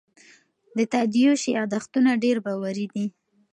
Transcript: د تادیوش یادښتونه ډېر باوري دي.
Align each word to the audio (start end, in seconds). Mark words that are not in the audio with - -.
د 0.77 0.79
تادیوش 0.93 1.41
یادښتونه 1.57 2.11
ډېر 2.23 2.37
باوري 2.45 2.85
دي. 2.93 3.05